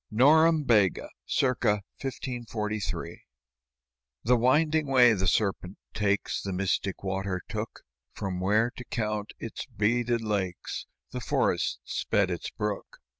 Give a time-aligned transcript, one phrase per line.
[0.11, 1.45] NOREMBEGA [c.
[1.45, 3.21] 1543]
[4.23, 9.67] The winding way the serpent takes The mystic water took, From where, to count its
[9.67, 12.97] beaded lakes, The forest sped its brook.